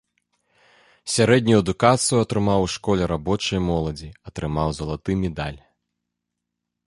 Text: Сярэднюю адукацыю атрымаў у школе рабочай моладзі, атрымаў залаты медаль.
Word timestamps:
Сярэднюю 1.15 1.57
адукацыю 1.63 2.17
атрымаў 2.21 2.59
у 2.67 2.71
школе 2.77 3.03
рабочай 3.13 3.59
моладзі, 3.69 4.09
атрымаў 4.31 4.67
залаты 4.79 5.11
медаль. 5.27 5.59